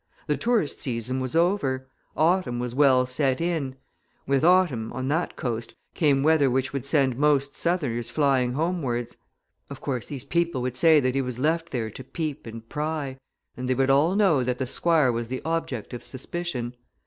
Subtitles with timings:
[0.25, 3.75] The tourist season was over: Autumn was well set in;
[4.25, 9.15] with Autumn, on that coast, came weather which would send most southerners flying homewards.
[9.69, 13.19] Of course, these people would say that he was left there to peep and pry
[13.55, 16.73] and they would all know that the Squire was the object of suspicion.